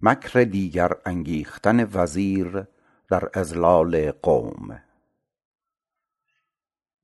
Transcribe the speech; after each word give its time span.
مکر 0.00 0.40
دیگر 0.44 0.90
انگیختن 1.06 1.88
وزیر 1.92 2.66
در 3.08 3.30
اضلال 3.34 4.10
قوم. 4.10 4.82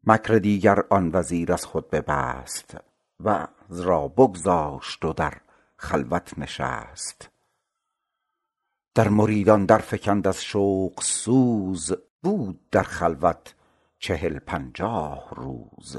مکر 0.04 0.34
دیگر 0.34 0.84
آن 0.91 1.11
وزیر 1.12 1.52
از 1.52 1.64
خود 1.64 1.91
ببست 1.91 2.76
وعظ 3.20 3.80
را 3.80 4.08
بگذاشت 4.08 5.04
و 5.04 5.12
در 5.12 5.34
خلوت 5.76 6.38
نشست. 6.38 7.30
در 8.95 9.08
مریدان 9.08 9.64
در 9.64 9.79
فکند 9.79 10.29
از 10.29 10.45
شوق 10.45 11.00
سوز 11.02 11.92
بود 12.22 12.70
در 12.70 12.82
خلوت 12.82 13.54
چهل 13.98 14.38
پنجاه 14.38 15.34
روز. 15.34 15.97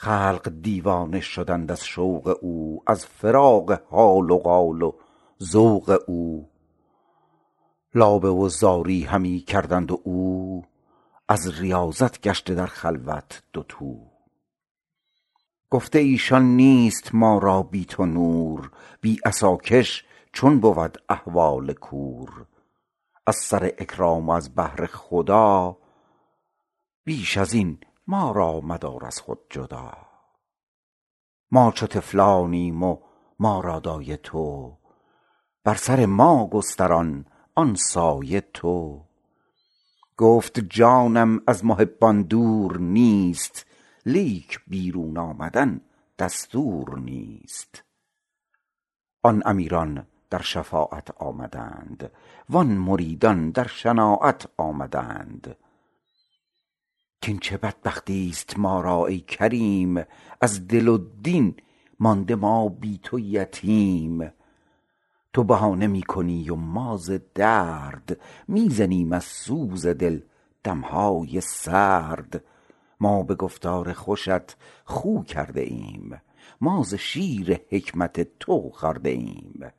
خلق 0.00 0.52
دیوانه 0.62 1.20
شدند 1.20 1.72
از 1.72 1.84
شوق 1.84 2.38
او 2.40 2.82
از 2.86 3.06
فراق 3.06 3.72
حال 3.90 4.30
و 4.30 4.38
قال 4.38 4.82
و 4.82 4.92
ذوق 5.42 6.02
او. 6.06 6.48
لابه 7.94 8.28
و 8.28 8.48
زاری 8.48 9.02
همی 9.02 9.40
کردند 9.40 9.90
و 9.90 10.00
او 10.04 10.64
از 11.28 11.60
ریاضت 11.60 12.20
گشته 12.20 12.54
در 12.54 12.66
خلوت 12.66 13.42
دوتو 13.52 13.96
گفته 15.70 15.98
ایشان 15.98 16.42
نیست 16.42 17.14
ما 17.14 17.38
را 17.38 17.62
بی 17.62 17.84
تو 17.84 18.06
نور 18.06 18.70
بی 19.00 19.20
عصاکش 19.24 20.04
چون 20.32 20.60
بود 20.60 21.02
احوال 21.08 21.72
کور. 21.72 22.46
از 23.26 23.36
سر 23.36 23.64
اکرام 23.64 24.28
و 24.28 24.32
از 24.32 24.54
بهر 24.54 24.86
خدا 24.86 25.76
بیش 27.04 27.36
ازین 27.38 27.78
ما 28.10 28.32
را 28.32 28.60
مدار 28.60 29.06
از 29.06 29.20
خود 29.20 29.38
جدا. 29.50 29.92
ما 31.50 31.72
چو 31.72 31.86
طفلانیم 31.86 32.82
و 32.82 32.98
ما 33.38 33.60
را 33.60 33.80
دایه 33.80 34.16
تو. 34.16 34.76
بر 35.64 35.74
سر 35.74 36.06
ما 36.06 36.46
گستران 36.46 37.26
آن 37.54 37.74
سایه 37.74 38.40
تو. 38.40 39.04
گفت 40.16 40.60
جانم 40.60 41.40
از 41.46 41.64
محبان 41.64 42.22
دور 42.22 42.78
نیست 42.78 43.66
لیک 44.06 44.60
بیرون 44.66 45.18
آمدن 45.18 45.80
دستور 46.18 46.98
نیست. 46.98 47.84
آن 49.22 49.42
امیران 49.44 50.06
در 50.30 50.42
شفاعت 50.42 51.10
آمدند 51.10 52.10
وان 52.48 52.66
مریدان 52.66 53.50
در 53.50 53.66
شناعت 53.66 54.48
آمدند. 54.56 55.56
کین 57.20 57.38
چه 57.38 57.56
بدبختیست 57.56 58.58
ما 58.58 58.80
را 58.80 59.06
ای 59.06 59.20
کریم؟ 59.20 60.04
از 60.40 60.68
دل 60.68 60.88
و 60.88 60.98
دین 61.22 61.56
مانده 62.00 62.34
ما 62.34 62.68
بی 62.68 63.00
تو 63.02 63.18
یتیم. 63.18 64.32
تو 65.32 65.44
بهانه 65.44 65.86
می 65.86 66.02
کنی 66.02 66.50
و 66.50 66.54
ما 66.54 66.96
ز 66.96 67.10
درد 67.34 68.20
می 68.48 68.68
زنیم 68.68 69.12
از 69.12 69.24
سوز 69.24 69.86
دل 69.86 70.20
دمهای 70.64 71.40
سرد. 71.40 72.44
ما 73.00 73.22
به 73.22 73.34
گفتار 73.34 73.92
خوشت 73.92 74.56
خو 74.84 75.22
کرده 75.22 75.60
ایم 75.60 76.20
ما 76.60 76.82
ز 76.82 76.94
شیر 76.94 77.60
حکمت 77.70 78.38
تو 78.38 78.70
خورده 78.70 79.10
ایم. 79.10 79.72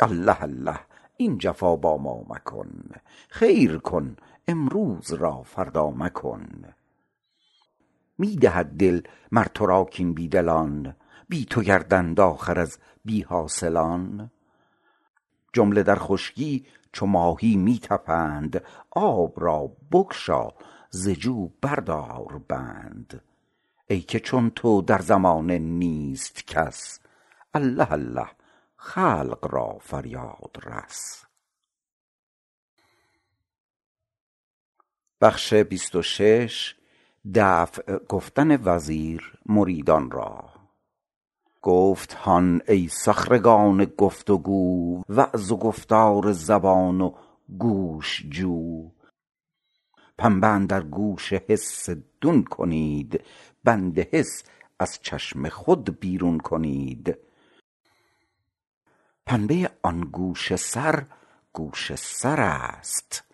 الله 0.00 0.42
الله 0.42 0.80
این 1.16 1.38
جفا 1.38 1.76
با 1.76 1.96
ما 1.96 2.24
مکن 2.28 2.90
خیر 3.28 3.78
کن 3.78 4.16
امروز 4.48 5.12
را 5.12 5.42
فردا 5.42 5.90
مکن. 5.90 6.74
می 8.18 8.36
دهد 8.36 8.66
دل 8.66 9.02
مر 9.32 9.44
ترا 9.44 9.84
کین 9.84 10.14
بی 10.14 10.28
دلان 10.28 10.96
بی 11.28 11.44
تو 11.44 11.62
گردند 11.62 12.20
آخر 12.20 12.58
از 12.58 12.78
بی 13.04 13.22
حاصلان. 13.22 14.30
جمله 15.52 15.82
در 15.82 15.98
خشکی 15.98 16.66
چو 16.92 17.06
ماهی 17.06 17.56
می 17.56 17.78
طپند 17.78 18.64
آب 18.90 19.34
را 19.36 19.72
بگشا 19.92 20.48
ز 20.90 21.08
جو 21.08 21.48
بردار 21.60 22.42
بند. 22.48 23.22
ای 23.86 24.00
که 24.00 24.20
چون 24.20 24.50
تو 24.50 24.82
در 24.82 24.98
زمانه 24.98 25.58
نیست 25.58 26.46
کس 26.46 27.00
الله 27.54 27.92
الله 27.92 28.28
خلق 28.76 29.48
را 29.50 29.78
فریاد 29.80 30.56
رس. 30.64 31.24
دفع 37.34 37.98
گفتن 38.08 38.58
وزیر 38.64 39.32
مریدان 39.46 40.10
را. 40.10 40.44
گفت 41.62 42.12
هان 42.12 42.62
ای 42.68 42.88
سخرگان 42.88 43.84
گفت 43.84 44.30
و 44.30 44.38
گو 44.38 45.02
وعظ 45.08 45.50
و 45.50 45.56
گفتار 45.56 46.32
زبان 46.32 47.00
و 47.00 47.14
گوش 47.58 48.22
جو. 48.28 48.90
پنبه 50.18 50.46
اندر 50.46 50.80
گوش 50.82 51.32
حس 51.32 51.90
دون 52.20 52.44
کنید 52.44 53.24
بند 53.64 53.98
حس 53.98 54.42
از 54.78 54.98
چشم 55.02 55.48
خود 55.48 56.00
بیرون 56.00 56.38
کنید. 56.38 57.18
پنبه 59.26 59.70
آن 59.82 60.00
گوش 60.00 60.56
سر 60.56 61.04
گوش 61.52 61.94
سرست 61.94 63.31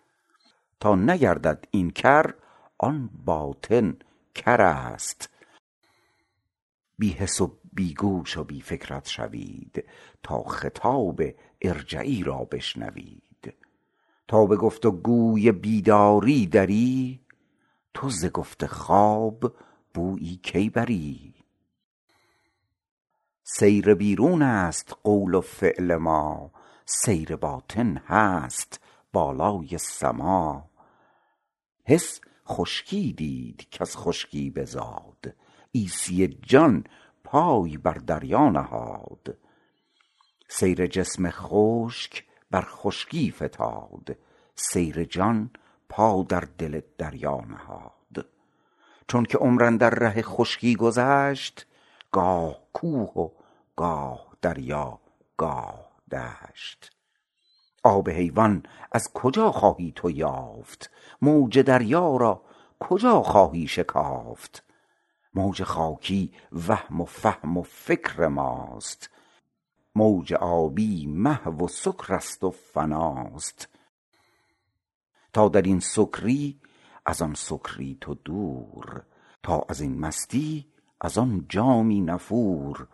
تا 0.79 0.95
نگردد 0.95 1.65
این 1.71 1.89
کر 1.89 2.33
آن 2.77 3.09
باطن 3.25 3.97
کرست 4.35 5.29
بی 6.97 7.11
حس 7.11 7.41
و 7.41 7.57
بی 7.73 7.93
گوش 7.93 8.37
و 8.37 8.43
بی 8.43 8.61
فکرت 8.61 9.07
شوید 9.07 9.85
تا 10.23 10.43
خطاب 10.43 11.21
ارجعی 11.61 12.23
را 12.23 12.37
بشنوید. 12.37 13.53
تا 14.27 14.45
به 14.45 14.55
گفت 14.55 14.85
و 14.85 14.91
گوی 14.91 15.51
بیداری 15.51 16.47
دری 16.47 17.19
تو 17.93 18.09
ز 18.09 18.25
گفت 18.25 18.65
خواب 18.65 19.53
بویی 19.93 20.39
کی 20.43 20.69
بری. 20.69 21.33
سیر 23.43 23.93
بیرونست 23.93 24.95
قول 25.03 25.33
و 25.33 25.41
فعل 25.41 25.95
ما 25.95 26.51
سیر 26.85 27.35
باطن 27.35 27.97
هست 27.97 28.79
بالای 29.13 29.77
سما. 29.77 30.68
حس 31.89 32.21
خشکی 32.47 33.13
دید 33.13 33.69
کز 33.69 33.95
خشکی 33.95 34.49
بزاد. 34.49 35.35
عیسی 35.75 36.27
جان 36.27 36.83
پای 37.23 37.77
بر 37.77 37.93
دریا 37.93 38.49
نهاد. 38.49 39.37
سیر 40.49 40.87
جسم 40.87 41.29
خشک 41.29 42.25
بر 42.51 42.61
خشکی 42.61 43.31
فتاد. 43.31 44.17
سیر 44.55 45.03
جان 45.03 45.49
پا 45.89 46.25
در 46.29 46.43
دل 46.57 46.81
دریا 46.97 47.41
نهاد. 47.47 48.25
چونک 49.07 49.35
عمر 49.35 49.63
اندر 49.63 49.89
ره 49.89 50.21
خشکی 50.21 50.75
گذشت 50.75 51.65
گاه 52.11 52.59
کوه 52.73 53.09
و 53.09 53.29
گاه 53.75 54.35
دریا 54.41 54.99
گاه 55.37 55.89
دشت. 56.11 56.98
آب 57.83 58.09
حیوان 58.09 58.63
از 58.91 59.13
کجا 59.13 59.51
خواهی 59.51 59.93
تو 59.95 60.11
یافت؟ 60.11 60.91
موج 61.21 61.59
دریا 61.59 62.17
را 62.17 62.41
کجا 62.79 63.23
خواهی 63.23 63.67
شکافت؟ 63.67 64.63
موج 65.33 65.63
خاکی 65.63 66.33
وهم 66.67 67.01
و 67.01 67.05
فهم 67.05 67.57
و 67.57 67.63
فکر 67.63 68.27
ماست. 68.27 69.09
موج 69.95 70.33
آبی 70.33 71.07
محو 71.07 71.65
و 71.65 71.67
سکرست 71.67 72.43
و 72.43 72.51
فناست. 72.51 73.67
تا 75.33 75.49
درین 75.49 75.79
سکری 75.79 76.59
از 77.05 77.21
آن 77.21 77.33
سکری 77.33 77.97
تو 78.01 78.13
دور. 78.13 79.03
تا 79.43 79.65
ازین 79.69 79.99
مستی 79.99 80.65
از 81.01 81.17
آن 81.17 81.45
جامی 81.49 82.01
نفور. 82.01 82.87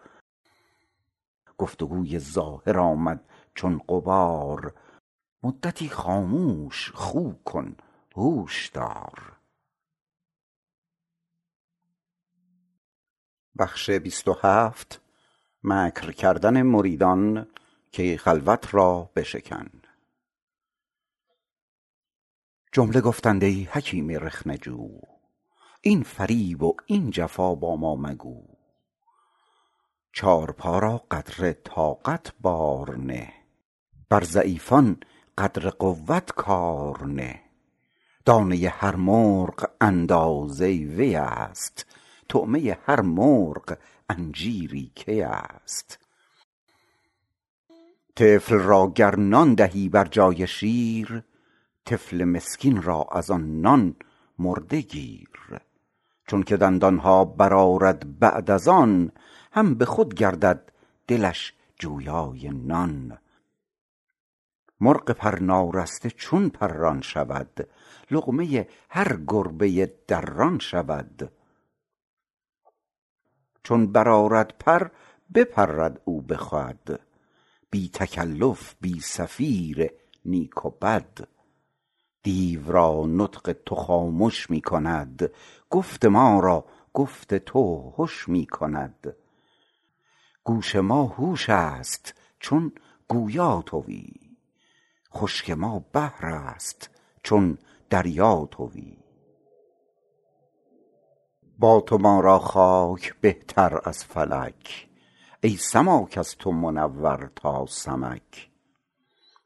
گفت 1.58 1.82
و 1.82 1.88
گوی 1.88 2.20
ظاهر 2.20 2.80
آمد 2.80 3.30
چون 3.56 3.82
غبار. 3.90 4.74
مدتی 5.44 5.90
خاموش 5.90 6.92
خو 6.92 7.32
کن 7.34 7.76
هوش 8.16 8.68
دار. 8.68 9.38
مکر 15.64 16.12
کردن 16.12 16.62
مریدان 16.62 17.48
که 17.92 18.18
خلوت 18.18 18.74
را 18.74 19.10
بشکن. 19.16 19.70
جمله 22.72 23.02
گفتند 23.02 23.44
ای 23.44 23.64
حکیم 23.64 24.10
رخنه 24.10 24.58
جو 24.58 25.00
این 25.82 26.04
فریب 26.04 26.64
و 26.64 26.76
این 26.86 27.10
جفا 27.12 27.56
با 27.56 27.76
ما 27.76 27.96
مگو. 27.96 28.55
چارپا 30.16 30.80
را 30.80 30.98
قدر 31.12 31.54
طاقت 31.54 32.34
بار 32.42 32.98
نه. 32.98 33.34
بر 34.10 34.24
ضعیفان 34.24 34.98
قدر 35.38 35.70
قوت 35.70 36.32
کار 36.32 37.06
نه. 37.06 37.40
دانه 38.26 38.70
هر 38.70 38.96
مرغ 38.96 39.70
اندازه 39.82 40.66
وی 40.66 41.16
است. 41.16 41.86
طعمه 42.30 42.78
هر 42.86 43.02
مرغ 43.02 43.78
انجیری 44.10 44.92
کی 44.96 45.22
است. 45.22 46.00
طفل 48.16 48.56
را 48.56 48.92
گر 48.96 49.16
نان 49.16 49.54
دهی 49.54 49.90
بر 49.90 50.06
جای 50.06 50.48
شیر 50.48 51.24
طفل 51.86 52.24
مسکین 52.24 52.82
را 52.82 53.08
از 53.12 53.32
آن 53.32 53.62
نان 53.62 53.96
مرده 54.40 54.82
گیر. 54.82 55.60
چونک 56.28 56.54
دندان 56.54 56.98
ها 56.98 57.26
برآرد 57.26 58.20
بعد 58.20 58.52
از 58.52 58.68
آن 58.68 59.12
هم 59.56 59.76
به 59.76 59.86
خود 59.86 60.14
گردد 60.14 60.72
دلش 61.08 61.54
جویای 61.80 62.50
نان. 62.50 63.18
مرغ 64.82 65.12
پر 65.12 65.40
نارسته 65.40 66.10
چون 66.10 66.50
پران 66.50 67.02
شود 67.02 67.70
لقمه 68.12 68.68
هر 68.90 69.18
گربه 69.28 69.94
دران 70.08 70.60
شود. 70.60 71.32
چون 73.64 73.92
برآرد 73.92 74.54
پر 74.60 74.88
بپرد 75.34 76.02
او 76.06 76.22
به 76.22 76.38
خود. 76.38 77.00
بی 77.72 77.90
تکلف 77.90 78.76
بی 78.82 79.00
صفیر 79.00 79.92
نیک 80.26 80.66
و 80.66 80.70
بد. 80.70 81.28
دیو 82.24 82.72
را 82.72 83.06
نطق 83.06 83.56
تو 83.66 83.76
خامش 83.76 84.50
می 84.50 84.62
کند 84.62 85.32
گفت 85.70 86.06
ما 86.06 86.40
را 86.40 86.66
گفت 86.94 87.34
تو 87.34 87.94
هش 87.98 88.30
می 88.30 88.46
کند 88.46 89.16
گوش 90.46 90.76
ما 90.76 91.04
هوش 91.04 91.50
است 91.50 92.14
چون 92.40 92.72
گویا 93.08 93.64
توی. 93.66 94.14
خشک 95.14 95.50
ما 95.50 95.86
بحر 95.94 96.26
است 96.26 96.90
چون 97.24 97.58
دریا 97.90 98.48
توی. 98.52 98.98
با 101.60 101.82
تو 101.82 101.98
ما 101.98 102.20
را 102.20 102.40
خاک 102.40 103.16
بهتر 103.22 103.90
از 103.90 104.06
فلک 104.06 104.88
ای 105.42 105.58
سماک 105.58 106.18
از 106.18 106.36
تو 106.38 106.52
منور 106.52 107.32
تا 107.36 107.66
سمک. 107.66 108.50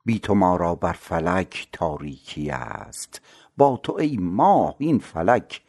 بی 0.05 0.19
تو 0.19 0.35
ما 0.35 0.55
را 0.55 0.75
بر 0.75 0.93
فلک 0.93 1.67
تاریکی 1.71 2.49
است 2.49 3.21
با 3.57 3.79
تو 3.83 3.93
ای 3.93 4.17
ماه 4.17 4.75
این 4.77 4.99
فلک 4.99 5.61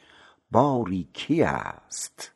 باریکی 0.51 1.43
است؟ 1.43 2.33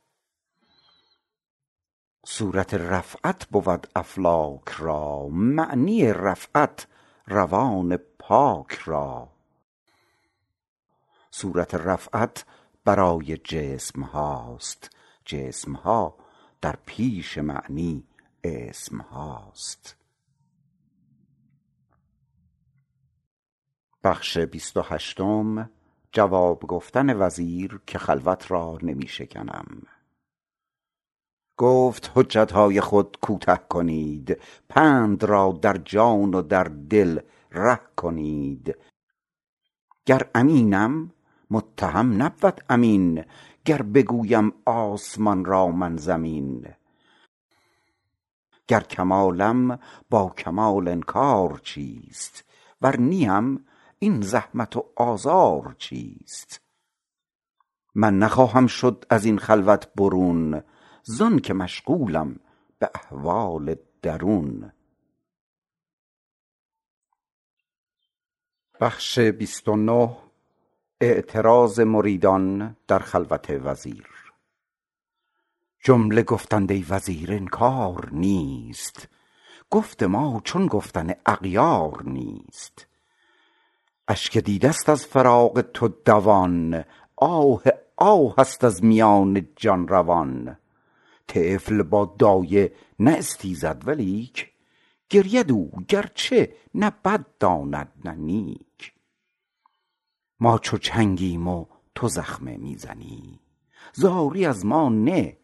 صورت 2.27 2.75
رفعت 2.75 3.47
بود 3.49 3.87
افلاک 3.97 4.69
را 4.69 5.29
معنی 5.29 6.13
رفعت 6.13 6.87
روان 7.27 7.97
پاک 7.97 8.73
را. 8.85 9.29
صورت 11.31 11.75
رفعت 11.75 12.45
برای 12.85 13.37
جسم 13.37 14.03
هاست 14.03 14.91
جسم 15.25 15.73
ها 15.73 16.17
در 16.61 16.79
پیش 16.87 17.39
معنی 17.39 18.05
اسم 18.45 18.99
هاست. 18.99 19.97
جواب 26.13 26.61
گفتن 26.61 27.23
وزیر 27.23 27.81
که 27.87 27.99
خلوت 27.99 28.51
را 28.51 28.79
نمی 28.83 29.09
شکنم 29.09 29.83
گفت 31.57 32.11
حجت 32.15 32.53
های 32.53 32.81
خود 32.81 33.17
کوته 33.23 33.61
کنید 33.69 34.41
پند 34.69 35.25
را 35.25 35.59
در 35.63 35.77
جان 35.77 36.35
و 36.35 36.43
در 36.43 36.65
دل 36.65 37.21
ره 37.53 37.81
کنید. 37.97 38.77
گر 40.07 40.23
امینم 40.35 41.13
متهم 41.51 42.23
نبود 42.23 42.65
امین 42.69 43.25
گر 43.65 43.83
بگویم 43.83 44.53
آسمان 44.65 45.45
را 45.45 45.69
من 45.69 45.97
زمین. 45.97 46.67
گر 48.69 48.81
کمالم 48.81 49.79
با 50.11 50.29
کمال 50.29 50.89
انکار 50.89 51.61
چیست 51.63 52.45
ور 52.83 52.97
نیم 52.97 53.67
این 53.99 54.21
زحمت 54.21 54.77
و 54.77 54.85
آزار 54.97 55.75
چیست. 55.79 56.61
من 57.95 58.19
نخواهم 58.19 58.67
شد 58.67 59.05
از 59.11 59.25
این 59.25 59.39
خلوت 59.39 59.95
برون 59.95 60.63
زانک 61.07 61.51
مشغولم 61.51 62.41
به 62.79 62.91
احوال 62.95 63.77
درون. 64.03 64.73
اعتراض 71.01 71.81
مریدان 71.81 72.77
در 72.89 72.99
خلوت 72.99 73.51
وزیر. 73.51 74.07
جمله 75.81 76.23
گفتند 76.23 76.73
ای 76.73 76.87
وزیر 76.89 77.33
انکار 77.33 78.09
نیست. 78.13 79.09
گفت 79.71 80.03
ما 80.03 80.41
چون 80.45 80.67
گفتن 80.67 81.15
اغیار 81.27 82.03
نیست. 82.03 82.87
اشک 84.09 84.39
دیده 84.39 84.73
ست 84.73 84.89
از 84.89 85.07
فراق 85.07 85.61
تو 85.61 85.89
دوان 85.89 86.85
آه 87.17 87.63
آه 87.97 88.35
است 88.39 88.65
از 88.65 88.85
میان 88.85 89.49
جان 89.57 89.89
روان. 89.89 90.57
طفل 91.29 91.83
با 91.83 92.17
دایه 92.19 92.73
نه 92.99 93.11
استیزد 93.11 93.83
ولیک 93.87 94.53
گرید 95.11 95.53
او 95.53 95.71
گرچه 95.89 96.57
نه 96.75 96.91
بد 96.91 97.25
داند 97.41 97.93
نه 98.05 98.13
نیک. 98.13 98.93
ما 100.41 100.59
چو 100.59 100.79
چنگیم 100.79 101.49
و 101.49 101.67
تو 101.95 102.09
زخمه 102.09 102.57
می 102.57 102.77
زنی 102.77 103.41
زاری 103.93 104.47
از 104.47 104.67
ما 104.67 104.89
نه 104.89 105.37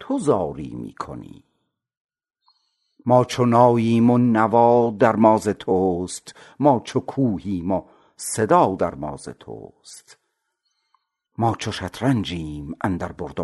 تو 0.00 0.18
زاری 0.18 0.74
می 0.74 0.92
کنی 0.94 1.44
ما 3.06 3.24
چو 3.24 3.44
ناییم 3.44 4.10
و 4.10 4.18
نوا 4.18 4.96
در 4.98 5.16
ما 5.16 5.38
ز 5.38 5.48
توست 5.48 6.34
ما 6.60 6.80
چو 6.84 7.00
کوهیم 7.00 7.70
و 7.70 7.82
صدا 8.16 8.74
در 8.74 8.94
ما 8.94 9.16
ز 9.16 9.28
توست. 9.28 10.18
ما 11.38 11.54
چو 11.58 11.72
شطرنجیم 11.72 12.74
اندر 12.80 13.12
برد 13.12 13.40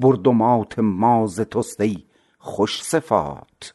و 0.00 0.06
مات 0.06 0.16
برد 0.16 0.26
و 0.26 0.32
مات 0.32 0.78
ما 0.78 1.26
ز 1.26 1.40
توست 1.40 1.82
خوش 2.38 2.82
صفات. 2.82 3.74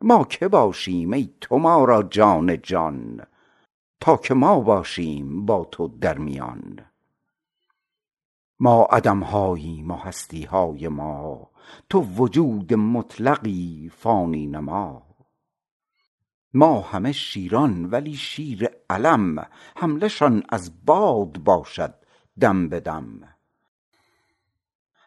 ما 0.00 0.24
که 0.24 0.48
باشیم 0.48 1.12
ای 1.12 1.30
تو 1.40 1.58
ما 1.58 1.84
را 1.84 2.02
جان 2.02 2.62
جان 2.62 3.26
تا 4.00 4.16
که 4.16 4.34
ما 4.34 4.60
باشیم 4.60 5.46
با 5.46 5.64
تو 5.64 5.88
در 5.88 6.18
میان. 6.18 6.80
ما 8.60 8.82
عدم 8.82 9.20
هاییم 9.20 9.90
و 9.90 9.96
هستی 9.96 10.42
های 10.42 10.88
ما 10.88 11.50
تو 11.90 12.00
وجود 12.00 12.74
مطلقی 12.74 13.90
فانی 13.94 14.46
نما. 14.46 15.02
ما 16.54 16.80
همه 16.80 17.12
شیران 17.12 17.84
ولی 17.84 18.14
شیر 18.14 18.68
علم 18.90 19.46
حمله 19.76 20.08
شان 20.08 20.42
از 20.48 20.84
باد 20.84 21.38
باشد 21.38 21.94
دم 22.40 22.68
به 22.68 22.80
دم. 22.80 23.37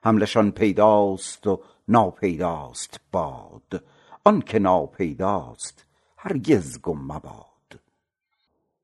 حمله 0.03 0.25
شان 0.25 0.51
پیداست 0.51 1.47
و 1.47 1.61
ناپیداست 1.87 2.99
باد. 3.11 3.83
آنک 4.25 4.55
ناپیداست 4.55 5.85
هرگز 6.17 6.81
گم 6.81 6.97
مباد. 6.97 7.79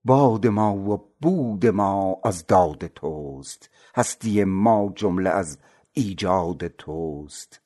باد 0.06 0.48
ما 0.48 0.76
و 0.76 1.12
بود 1.22 1.66
ما 1.66 2.20
از 2.24 2.48
داد 2.48 2.88
توست 2.88 3.70
هستی 3.96 4.44
ما 4.44 4.92
جمله 4.96 5.30
از 5.30 5.58
ایجاد 5.94 6.68
توست. 6.68 7.62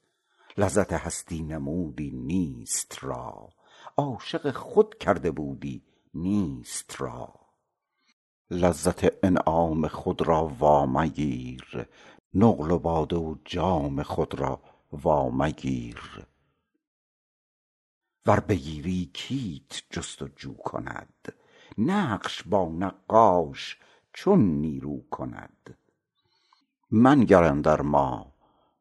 لذت 0.58 0.94
هستی 0.94 1.42
نمودی 1.42 2.12
نیست 2.12 2.98
را 3.02 3.50
عاشق 3.98 4.52
خود 4.52 4.98
کرده 4.98 5.32
بودی 5.32 5.84
نیست 6.14 7.02
را. 7.02 7.34
لذت 8.52 9.26
انعام 9.26 9.88
خود 9.88 10.22
را 10.22 10.52
وا 10.60 10.86
مگیر 10.86 11.88
نقل 12.34 12.72
و 12.72 12.80
باده 12.80 13.16
و 13.16 13.36
جام 13.46 14.04
خود 14.04 14.40
را 14.40 14.62
وا 14.92 15.30
مگیر 15.30 16.28
ور 18.26 18.40
بگیری 18.40 19.12
کیت 19.14 19.82
جست 19.90 20.22
و 20.22 20.28
جو 20.28 20.54
کند 20.54 21.34
نقش 21.78 22.44
با 22.44 22.70
نقاش 22.70 23.80
چون 24.14 24.40
نیرو 24.42 25.02
کند. 25.10 25.78
منگر 26.92 27.44
اندر 27.44 27.82
ما 27.82 28.34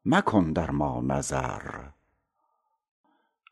مکن 0.05 0.53
در 0.53 0.71
ما 0.71 1.01
نظر. 1.01 1.89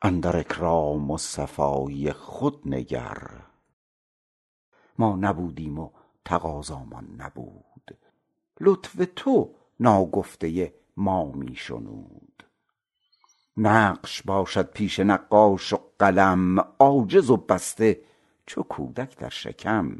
اندر 0.02 0.36
اکرام 0.36 1.10
و 1.10 1.18
صفایی 1.18 2.12
خود 2.12 2.62
نگر. 2.66 3.46
ما 4.98 5.16
نبودیم 5.16 5.78
و 5.78 5.90
تقاضامان 6.24 7.14
نبود. 7.18 7.98
لطف 8.60 9.06
تو 9.16 9.54
ناگفته 9.80 10.74
ما 10.96 11.32
می 11.32 11.54
شنود. 11.54 12.44
نقش 13.56 14.22
باشد 14.22 14.70
پیش 14.70 15.00
نقاش 15.00 15.72
و 15.72 15.78
قلم 15.98 16.58
عاجز 16.58 17.30
و 17.30 17.36
بسته 17.36 18.00
چو 18.46 18.62
کودک 18.62 19.16
در 19.18 19.28
شکم. 19.28 19.98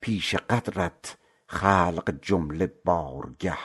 پیش 0.00 0.34
قدرت 0.34 1.18
خلق 1.46 2.18
جمله 2.22 2.66
بارگه 2.84 3.58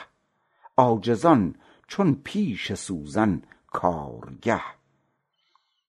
عاجزان 0.76 1.54
چون 1.86 2.14
پیش 2.14 2.72
سوزن 2.72 3.42
کارگه. 3.66 4.60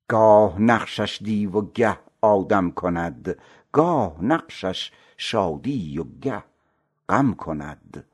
گاه 0.07 0.61
نقشش 0.61 1.19
دیو 1.23 1.51
و 1.51 1.71
گه 1.71 1.99
آدم 2.21 2.71
کند 2.71 3.41
گاه 3.71 4.23
نقشش 4.23 4.91
شادی 5.17 5.99
و 5.99 6.03
گه. 6.03 6.43
غم 7.09 7.33
کند. 7.33 8.05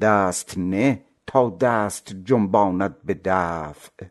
دست 0.00 0.58
نه 0.58 1.04
تا 1.26 1.50
دست 1.50 2.12
جنباند 2.12 3.02
به 3.02 3.20
دفع. 3.24 4.06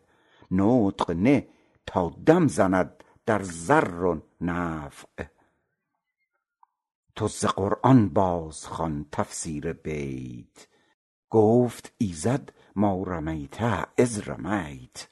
نطق 0.50 1.10
نه 1.10 1.48
تا 1.86 2.08
دم 2.26 2.48
زند 2.48 3.04
در 3.26 3.42
ضر 3.42 4.04
و 4.04 4.22
نفع. 4.40 5.24
تو 7.14 7.28
ز 7.28 7.44
قرآن 7.44 8.08
باز 8.08 8.66
خوان 8.66 9.06
تفسیر 9.12 9.72
بیت. 9.72 10.66
گفت 11.30 11.92
ایزد 11.98 12.52
ما 12.76 13.02
رمیت 13.02 13.88
اذ 13.98 14.28
رمیت 14.28 15.08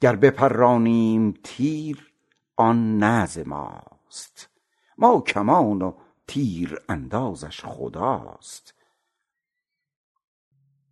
گر 0.00 0.16
بپرانیم 0.16 1.32
تیر 1.44 2.12
آن 2.56 2.98
نه 2.98 3.26
ز 3.26 3.38
ماست. 3.38 4.51
ما 5.02 5.20
کمان 5.20 5.82
و 5.82 5.92
تیر 6.26 6.78
اندازش 6.88 7.60
خداست. 7.64 8.74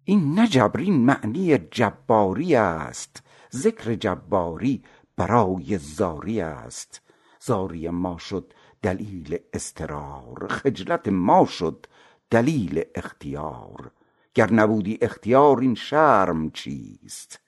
این 0.05 0.35
نه 0.35 0.49
جبر 0.49 0.81
این 0.81 1.05
معنی 1.05 1.59
جباری 1.59 2.55
است 2.55 3.23
ذکر 3.55 3.95
جباری 3.95 4.85
برای 5.17 5.79
زاری 5.79 6.41
است. 6.41 7.01
زاری 7.41 7.89
ما 7.89 8.19
شد 8.19 8.53
دلیل 8.83 9.39
اضطرار 9.53 10.49
خجلت 10.51 11.09
ما 11.09 11.45
شد 11.45 11.87
دلیل 12.31 12.85
اختیار. 12.95 13.91
گر 14.35 14.53
نبودی 14.53 14.99
اختیار 15.03 15.61
این 15.61 15.75
شرم 15.75 16.51
چیست؟ 16.51 17.41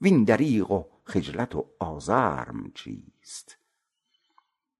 وین 0.00 0.24
دریغ 0.24 0.70
و 0.70 0.84
خجلت 1.04 1.54
و 1.54 1.66
آزرم 1.78 2.72
چیست؟ 2.74 3.65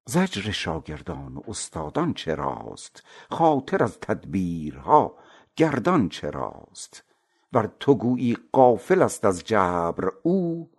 زجر 0.08 0.50
شاگردان 0.50 1.36
و 1.36 1.40
استادان 1.48 2.14
چراست؟ 2.14 3.02
خاطر 3.30 3.82
از 3.82 4.00
تدبیرها 4.00 5.18
گردان 5.56 6.08
چراست؟ 6.08 7.04
ور 7.52 7.72
تو 7.80 7.94
گویی 7.94 8.36
غافل 8.52 9.02
است 9.02 9.24
از 9.24 9.44
جبر 9.44 10.12
او 10.22 10.70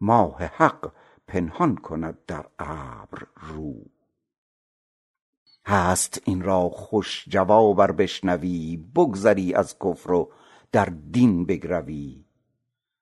ماه 0.00 0.42
حق 0.42 0.92
پنهان 1.26 1.76
کند 1.76 2.18
در 2.26 2.46
ابر 2.58 3.26
رو. 3.36 3.74
هست 5.66 6.22
این 6.24 6.42
را 6.42 6.68
خوش 6.68 7.24
جواب 7.28 7.80
ار 7.80 7.92
بشنوی 7.92 8.76
بگذری 8.96 9.54
از 9.54 9.76
کفر 9.78 10.12
و 10.12 10.32
در 10.72 10.84
دین 11.10 11.46
بگروی. 11.46 12.24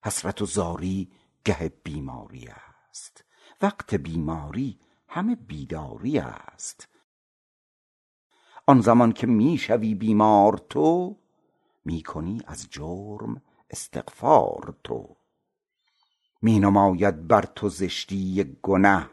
حسرت 0.04 0.42
و 0.42 0.46
زاری 0.46 1.10
گه 1.44 1.72
بیماری 1.84 2.48
است. 2.48 3.24
وقت 3.62 3.94
بیماری 3.94 4.80
همه 5.08 5.34
بیداری 5.34 6.18
است. 6.18 6.88
آن 8.66 8.80
زمان 8.80 9.12
که 9.12 9.26
می 9.26 9.58
شوی 9.58 9.94
بیمار 9.94 10.58
تو 10.70 11.16
می 11.84 12.02
کنی 12.02 12.40
از 12.46 12.66
جرم 12.70 13.42
استغفار 13.70 14.74
تو. 14.84 15.16
می 16.42 16.60
نماید 16.60 17.26
بر 17.26 17.42
تو 17.42 17.68
زشتی 17.68 18.56
گنه 18.62 19.10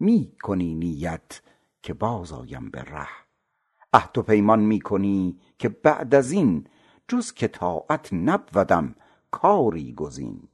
می 0.00 0.32
کنی 0.42 0.74
نیت 0.74 1.40
که 1.82 1.94
باز 1.94 2.32
آیم 2.32 2.70
به 2.70 2.82
ره. 2.82 3.08
عهد 3.92 4.18
و 4.18 4.22
پیمان 4.22 4.60
می 4.60 4.80
کنی 4.80 5.40
که 5.58 5.68
بعد 5.68 6.14
از 6.14 6.32
این 6.32 6.66
جز 7.08 7.32
که 7.32 7.48
طاعت 7.48 8.12
نبودم 8.12 8.94
کاری 9.30 9.94
گزین. 9.94 10.48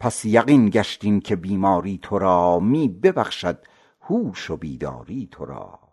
پس 0.00 0.24
یقین 0.24 0.70
گشت 0.70 1.04
این 1.04 1.20
که 1.20 1.36
بیماری 1.36 1.98
تو 2.02 2.18
را 2.18 2.58
می 2.58 2.88
ببخشد 2.88 3.66
هوش 4.00 4.50
و 4.50 4.56
بیداری 4.56 5.28
تو 5.30 5.44
را 5.44 5.86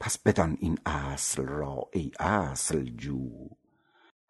پس 0.00 0.18
بدان 0.18 0.56
این 0.60 0.78
اصل 0.86 1.42
را 1.42 1.88
ای 1.92 2.12
اصل 2.20 2.84
جو 2.84 3.48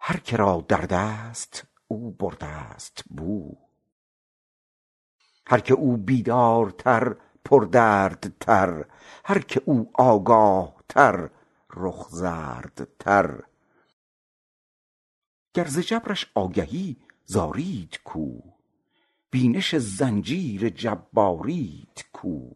هر 0.01 0.17
که 0.17 0.37
را 0.37 0.65
درد 0.69 0.93
است 0.93 1.67
او 1.89 2.11
برده 2.11 2.47
است 2.47 3.05
بو. 3.11 3.57
هر 5.47 5.61
که 5.61 5.75
او 5.75 5.97
بیدارتر 5.97 7.17
پردردتر 7.45 8.85
هر 9.25 9.39
که 9.39 9.63
او 9.65 9.91
آگاه 9.95 10.77
تر 10.89 11.31
رخ 11.77 12.09
زردتر 12.11 13.43
گر 15.55 15.65
ز 15.65 15.79
جبرش 15.79 16.33
آگهی 16.35 16.97
زارید 17.27 18.01
کو. 18.05 18.41
بینش 19.31 19.77
زنجیر 19.77 20.69
جباریت 20.69 22.05
کو. 22.13 22.51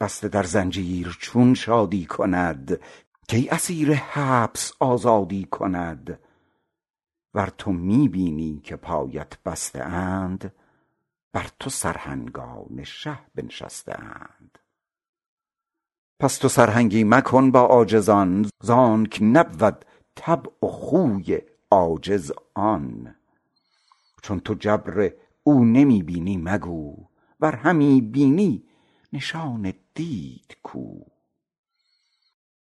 بسته 0.00 0.28
در 0.28 0.42
زنجیر 0.42 1.16
چون 1.20 1.54
شادی 1.54 2.06
کند 2.06 2.80
کی 3.28 3.48
اسیر 3.48 3.92
حبس 3.92 4.72
آزادی 4.80 5.44
کند. 5.44 6.18
ور 7.34 7.52
تو 7.58 7.72
می 7.72 8.08
بینی 8.08 8.60
که 8.64 8.76
پایت 8.76 9.42
بسته 9.42 9.82
اند 9.82 10.54
بر 11.32 11.46
تو 11.58 11.70
سرهنگان 11.70 12.84
شه 12.84 13.18
بنشسته 13.34 14.00
اند. 14.00 14.58
پس 16.20 16.36
تو 16.36 16.48
سرهنگی 16.48 17.04
مکن 17.04 17.50
با 17.50 17.60
عاجزان 17.60 18.50
زانک 18.62 19.18
نبود 19.22 19.84
طبع 20.14 20.50
و 20.62 20.66
خوی 20.66 21.38
عاجز 21.70 22.32
آن. 22.54 23.14
چون 24.22 24.40
تو 24.40 24.54
جبر 24.54 25.12
او 25.42 25.64
نمی 25.64 26.02
بینی 26.02 26.36
مگو 26.36 26.96
ور 27.40 27.54
همی 27.54 28.00
بینی 28.00 28.64
نشان 29.12 29.72
دید 29.94 30.56
کو. 30.62 31.00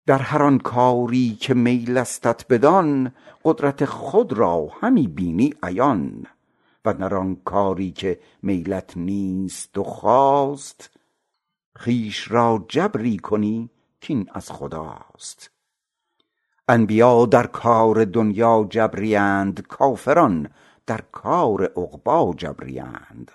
در 0.06 0.18
هر 0.18 0.42
آن 0.42 0.58
کاری 0.58 1.36
که 1.40 1.54
میلستت 1.54 2.48
بدان 2.48 3.12
قدرت 3.44 3.84
خود 3.84 4.32
را 4.32 4.68
همی 4.80 5.08
بینی 5.08 5.54
عیان. 5.62 6.26
و 6.84 6.94
در 6.94 7.14
آن 7.14 7.36
کاری 7.36 7.90
که 7.90 8.20
میلت 8.42 8.96
نیست 8.96 9.78
و 9.78 9.84
خواست 9.84 10.90
خویش 11.76 12.30
را 12.30 12.64
جبری 12.68 13.16
کنی 13.16 13.70
کین 14.00 14.28
از 14.32 14.50
خداست. 14.50 15.50
انبیا 16.68 17.26
در 17.26 17.46
کار 17.46 18.04
دنیا 18.04 18.66
جبری 18.70 19.16
اند 19.16 19.62
کافران 19.66 20.50
در 20.86 21.00
کار 21.12 21.64
عقبی 21.64 22.34
جبری 22.36 22.80
اند 22.80 23.32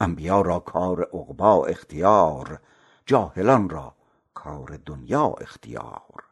انبیا 0.00 0.40
را 0.40 0.58
کار 0.58 1.02
عقبی 1.02 1.70
اختیار 1.70 2.60
جاهلان 3.06 3.68
را 3.68 3.94
کار 4.34 4.78
دنیا 4.86 5.26
اختیار. 5.26 6.24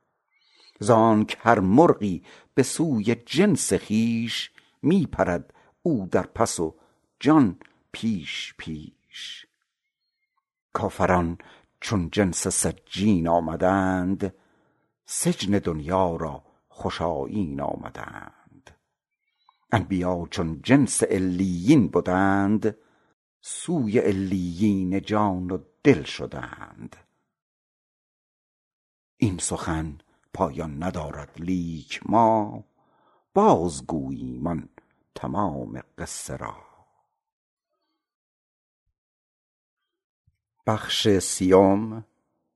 زانک 0.80 1.38
هر 1.40 1.60
مرغی 1.60 2.24
به 2.54 2.62
سوی 2.62 3.14
جنس 3.14 3.72
خویش 3.72 4.50
می 4.82 5.06
پرد 5.06 5.54
او 5.82 6.08
در 6.10 6.26
پس 6.26 6.60
و 6.60 6.74
جان 7.20 7.58
پیش 7.92 8.54
پیش. 8.58 9.46
کافران 10.72 11.38
چون 11.80 12.10
جنس 12.12 12.48
سجین 12.48 13.28
آمدند 13.28 14.34
سجن 15.06 15.58
دنیا 15.58 16.16
را 16.16 16.44
خوش 16.68 17.02
آیین 17.02 17.60
آمدند. 17.60 18.37
انبیا 19.72 20.26
چون 20.30 20.60
جنس 20.62 21.02
علیین 21.02 21.88
بدند 21.88 22.76
سوی 23.40 23.98
علیین 23.98 25.00
جان 25.00 25.50
و 25.50 25.58
دل 25.82 26.02
شدند. 26.02 26.96
این 29.16 29.38
سخن 29.38 29.98
پایان 30.34 30.82
ندارد 30.82 31.40
لیک 31.40 32.00
ما 32.06 32.64
باز 33.34 33.86
گوییم 33.86 34.46
آن 34.46 34.68
تمام 35.14 35.82
قصه 35.98 36.36
را. 36.36 36.56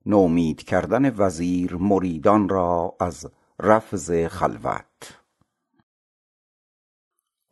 نومید 0.05 0.63
کردن 0.63 1.15
وزیر 1.17 1.75
مریدان 1.75 2.49
را 2.49 2.95
از 2.99 3.31
رفض 3.59 4.11
خلوت. 4.27 5.22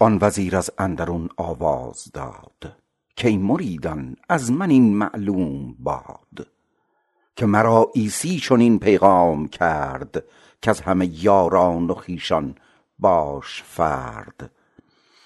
آن 0.01 0.17
وزیر 0.21 0.57
از 0.57 0.69
اندرون 0.77 1.29
آواز 1.37 2.11
داد 2.13 2.75
کای 3.21 3.37
مریدان 3.37 4.15
از 4.29 4.51
من 4.51 4.69
این 4.69 4.95
معلوم 4.97 5.75
باد 5.79 6.47
که 7.35 7.45
مرا 7.45 7.91
عیسی 7.95 8.39
چنین 8.39 8.79
پیغام 8.79 9.47
کرد 9.47 10.23
کز 10.61 10.81
همه 10.81 11.23
یاران 11.23 11.89
و 11.89 11.93
خویشان 11.93 12.55
باش 12.99 13.63
فرد. 13.63 14.51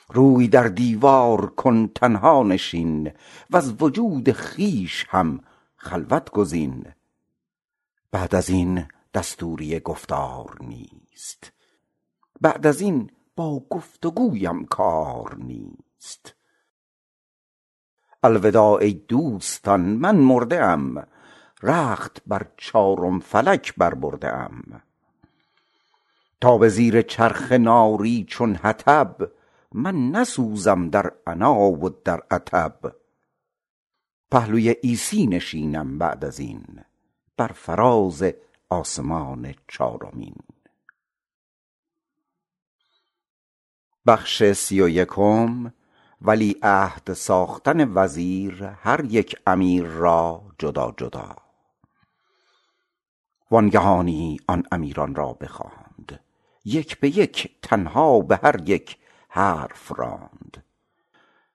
روی 0.10 0.48
در 0.48 0.68
دیوار 0.68 1.46
کن 1.46 1.88
تنها 1.88 2.44
نشین 2.44 3.12
وز 3.52 3.74
وجود 3.80 4.32
خویش 4.32 5.06
هم 5.10 5.40
خلوت 5.78 6.30
گزین. 6.30 6.86
بعد 8.12 8.36
از 8.36 8.50
این 8.50 8.86
دستوری 9.14 9.80
گفتار 9.80 10.58
نیست. 10.62 11.52
بعد 12.42 12.68
از 12.68 12.82
این 12.82 13.12
با 13.36 13.60
گفت 13.70 14.06
و 14.06 14.12
گویم 14.12 14.66
کار 14.66 15.36
نیست. 15.36 16.36
الوداع 18.24 18.82
ای 18.82 18.94
دوستان 18.94 19.82
من 19.82 20.16
مرده 20.16 20.64
ام 20.64 21.08
رخت 21.64 22.22
بر 22.28 22.48
چارم 22.58 23.20
فلک 23.20 23.76
بربرده 23.76 24.34
ام 24.34 24.82
تا 26.42 26.58
به 26.58 26.70
زیر 26.70 27.02
چرخ 27.02 27.52
ناری 27.52 28.26
چون 28.30 28.56
حطب 28.56 29.32
من 29.72 30.12
نسوزم 30.12 30.90
در 30.90 31.12
عنا 31.28 31.60
و 31.60 31.90
در 31.90 32.22
عطب. 32.32 32.96
پهلوی 34.32 34.70
عیسی 34.70 35.28
نشینم 35.28 35.98
بعد 35.98 36.26
از 36.26 36.40
این 36.40 36.66
بر 37.38 37.48
فراز 37.48 38.24
آسمان 38.70 39.54
چارمین. 39.68 40.36
ولیعهد 46.22 47.14
ساختن 47.14 47.94
وزیر 47.94 48.64
هر 48.64 49.06
یک 49.06 49.36
امیر 49.48 49.84
را 49.84 50.42
جدا 50.60 50.94
جدا. 50.98 51.36
وانگهانی 53.52 54.40
آن 54.48 54.64
امیران 54.72 55.16
را 55.16 55.34
بخواند 55.34 56.20
یک 56.66 57.00
به 57.00 57.18
یک 57.18 57.56
تنها 57.62 58.20
به 58.20 58.40
هر 58.44 58.70
یک 58.70 58.98
حرف 59.30 59.92
راند. 59.98 60.64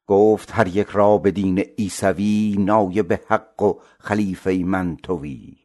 گفت 0.07 0.51
هر 0.53 0.69
یک 0.69 0.89
را 0.89 1.19
به 1.19 1.31
دین 1.31 1.59
عیسوی 1.59 2.57
نایب 2.59 3.13
حق 3.13 3.63
و 3.63 3.75
خلیفه 3.99 4.63
من 4.65 4.97
توی 4.97 5.57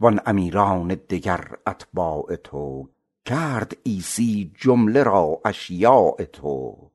وان 0.00 0.20
امیران 0.26 0.88
دگر 0.88 1.56
اتباع 1.66 2.36
تو 2.36 2.88
کرد 3.24 3.72
عیسی 3.86 4.52
جمله 4.54 5.02
را 5.02 5.40
اشیاء 5.44 6.24
تو. 6.24 6.90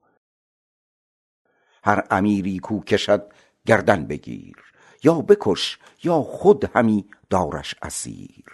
هر 1.83 2.07
امیری 2.11 2.59
کو 2.59 2.79
کشد 2.79 3.33
گردن 3.65 4.05
بگیر 4.05 4.55
یا 5.03 5.21
بکش 5.21 5.79
یا 6.03 6.21
خود 6.21 6.65
همی 6.75 7.09
دارش 7.29 7.75
اسیر. 7.81 8.45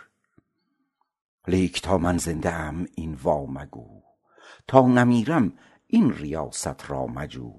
لیک 1.47 1.81
تا 1.81 1.97
من 1.97 2.17
زنده 2.17 2.53
ام 2.53 2.87
این 2.95 3.13
وا 3.13 3.45
مگو 3.45 4.01
تا 4.67 4.87
نمیرم 4.87 5.53
این 5.87 6.13
ریاست 6.13 6.89
را 6.89 7.07
مجو. 7.07 7.53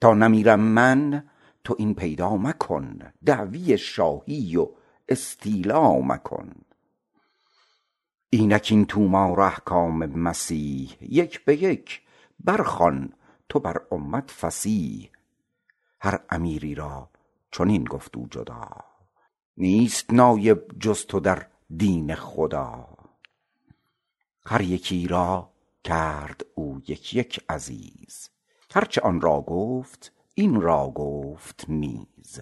تا 0.00 0.14
نمیرم 0.14 0.60
من 0.60 1.28
تو 1.64 1.76
این 1.78 1.94
پیدا 1.94 2.36
مکن 2.36 2.98
دعوی 3.24 3.78
شاهی 3.78 4.56
و 4.56 4.68
استیلا 5.08 5.98
مکن. 6.00 6.54
اینک 8.36 8.68
این 8.70 8.86
طومار 8.86 9.40
احکام 9.40 10.06
مسیح 10.06 10.96
یک 11.00 11.44
به 11.44 11.62
یک 11.62 12.02
برخوان 12.40 13.12
تو 13.48 13.60
بر 13.60 13.82
امت 13.90 14.30
فصیح. 14.30 15.10
هر 16.00 16.20
امیری 16.30 16.74
را 16.74 17.10
چنین 17.50 17.84
گفت 17.84 18.16
او 18.16 18.26
جدا 18.30 18.68
نیست 19.56 20.12
نایب 20.12 20.78
جز 20.80 21.06
تو 21.06 21.20
در 21.20 21.46
دین 21.76 22.14
خدا. 22.14 22.88
هر 24.46 24.60
یکی 24.60 25.08
را 25.08 25.50
کرد 25.84 26.46
او 26.54 26.82
یک 26.88 27.14
یک 27.14 27.44
عزیز 27.48 28.30
هرچه 28.74 29.00
آن 29.00 29.20
را 29.20 29.40
گفت 29.40 30.12
این 30.34 30.60
را 30.60 30.92
گفت 30.94 31.64
نیز. 31.68 32.40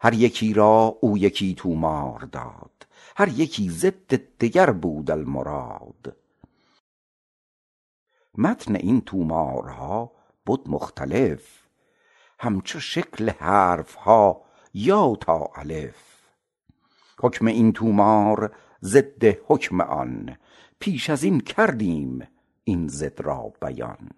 هر 0.00 0.14
یکی 0.14 0.54
را 0.54 0.98
او 1.00 1.18
یکی 1.18 1.54
طومار 1.54 2.20
داد 2.20 2.86
هر 3.16 3.28
یکی 3.28 3.70
ضد 3.70 4.14
دگر 4.40 4.70
بود 4.70 5.10
المراد. 5.10 6.16
متن 8.38 8.76
این 8.76 9.00
طومارها 9.00 10.12
بد 10.46 10.68
مختلف 10.68 11.62
همچو 12.38 12.80
شکل 12.80 13.30
حرفها 13.30 14.44
یا 14.74 15.16
تا 15.20 15.50
الف. 15.54 16.12
حکم 17.18 17.46
این 17.46 17.72
طومار 17.72 18.56
ضد 18.82 19.24
حکم 19.24 19.80
آن 19.80 20.36
پیش 20.78 21.10
ازین 21.10 21.40
کردیم 21.40 22.28
این 22.64 22.88
ضد 22.88 23.20
را 23.20 23.52
بیان. 23.62 24.10